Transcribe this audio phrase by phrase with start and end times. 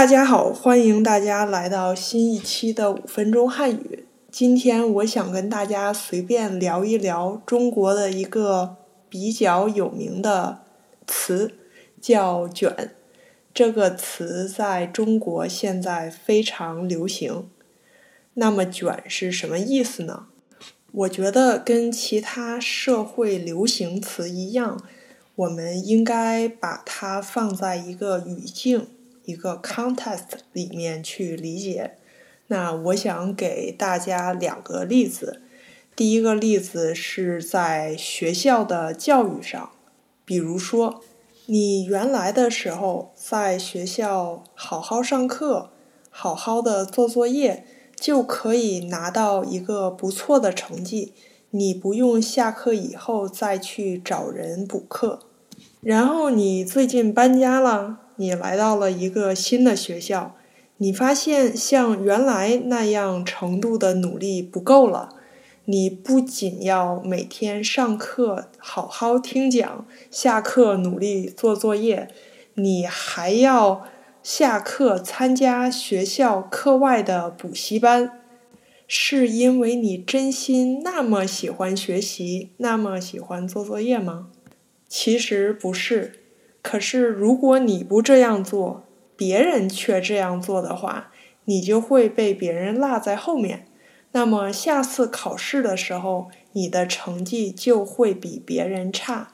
[0.00, 4.06] 大家好，欢迎大家来到新一期的五分钟汉语。
[4.30, 8.76] 今天我想跟大家随便聊一聊中国的一个
[9.10, 10.60] 比较有名的
[11.06, 11.52] 词，
[12.00, 12.94] 叫“卷”。
[13.52, 17.50] 这个词在中国现在非常流行。
[18.32, 20.28] 那么“卷”是什么意思呢？
[20.92, 24.82] 我觉得跟其他社会流行词一样，
[25.34, 28.88] 我们应该把它放在一个语境。
[29.24, 31.96] 一个 context 里面去理解，
[32.48, 35.42] 那我想给大家两个例子。
[35.94, 39.70] 第一个例子是在学校的教育上，
[40.24, 41.02] 比如说，
[41.46, 45.70] 你原来的时候在学校好好上课，
[46.08, 47.64] 好好的做作业，
[47.94, 51.12] 就可以拿到一个不错的成绩，
[51.50, 55.20] 你不用下课以后再去找人补课。
[55.82, 58.00] 然后你最近搬家了。
[58.20, 60.36] 你来到了一个新的学校，
[60.76, 65.08] 你发现像原来那样程度的努力不够了。
[65.64, 72.08] 你不仅要每天上课好好听讲，下课努力做作业，
[72.56, 73.86] 你还要
[74.22, 78.20] 下课参加学校课外的补习班。
[78.86, 84.26] 是因为你真心那么喜欢学习，那么喜欢做作业吗？
[84.86, 86.19] 其实不是。
[86.62, 88.84] 可是，如果你不这样做，
[89.16, 91.10] 别人却这样做的话，
[91.44, 93.66] 你就会被别人落在后面。
[94.12, 99.28] 那么，下次考试的时候，你的成绩就会比别人差。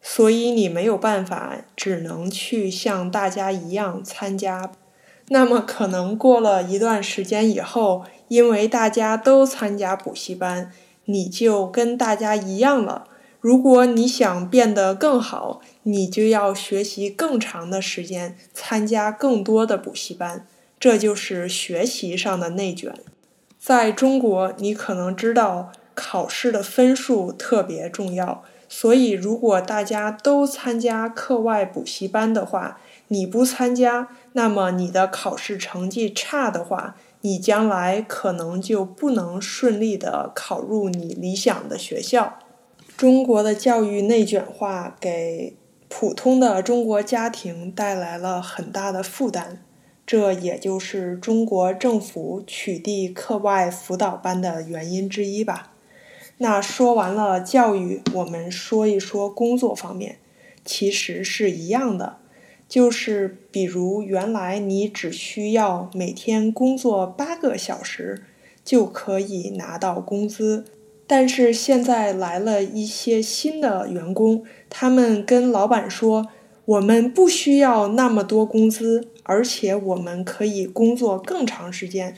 [0.00, 4.72] 所以，你没有办法，只能去像大家一样参加。
[5.28, 10.72] 那么，可能过了一段时间以后，因为大家都参加补习班，
[11.04, 13.08] 你就跟大家一样了。
[13.42, 20.46] 如果你想变得更好，你就要学习更长的时间，参加更多的补习班。
[20.78, 22.94] 这就是学习上的内卷。
[23.58, 32.78] 在中国，你可能知道考试的分数特别重要，所以如果大家都参加课外补习班的话，
[33.08, 42.38] 你不参加，那么你的考试成绩差的话，你将来可能就不能顺利的考入你理想的学校。
[43.02, 45.56] 中国的教育内卷化给
[45.88, 49.56] 普通的中国家庭带来了很大的负担，
[50.06, 55.72] 这也就是中国政府取缔课外辅导班的原因之一吧。
[56.38, 60.18] 那说完了教育，我们说一说工作方面，
[60.64, 62.18] 其实是一样的，
[62.68, 68.22] 就是比如原来你只需要每天工作八个小时
[68.64, 70.66] 就可以拿到工资。
[71.14, 76.28] 但是现在来了一些新的员工，他们跟老板说
[76.64, 82.16] ：“我们不需要那么多工资，而且我们可以工作更长时间。”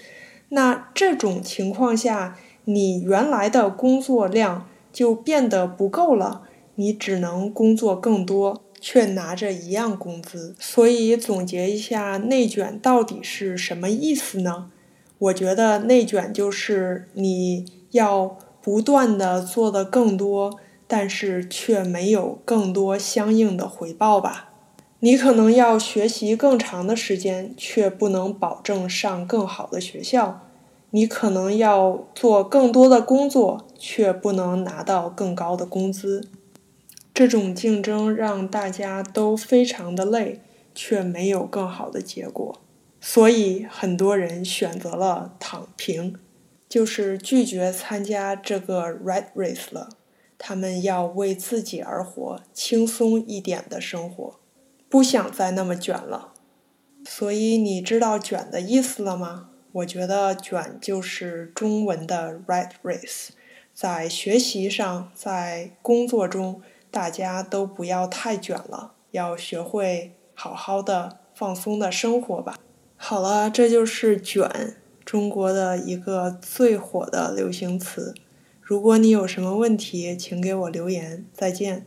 [0.51, 6.43] 那这种情况下，你原来的工作量就变得不够了，
[6.77, 10.55] 你只能工作更多，却拿着一样工资。
[10.61, 14.71] 所以总结一下，内卷到底是什么意思呢？
[15.19, 18.39] 我觉得内卷就是你要。
[18.65, 24.53] 不断的做的更多，但是却没有更多相应的回报吧。
[25.01, 30.41] 你可能要学习更长的时间，却不能保证上更好的学校。
[30.93, 36.31] 你可能要做更多的工作，却不能拿到更高的工资。
[37.13, 40.41] 这种竞争让大家都非常的累，
[40.75, 42.59] 却没有更好的结果。
[42.99, 46.17] 所以很多人选择了躺平。
[46.75, 49.91] 就是拒绝参加这个 red race 了，
[50.37, 54.41] 他们要为自己而活，轻松一点的生活，
[54.89, 56.33] 不想再那么卷了。
[57.05, 59.51] 所以你知道“卷”的意思了吗？
[59.71, 63.29] 我觉得“卷”就是中文的 red race。
[63.73, 66.61] 在学习上，在工作中，
[66.91, 72.59] 大家都不要太卷了，要学会好好的放松的生活吧。
[72.97, 74.75] 好了，这就是“卷”。
[75.05, 78.15] 中国的一个最火的流行词。
[78.61, 81.25] 如果你有什么问题，请给我留言。
[81.33, 81.85] 再见。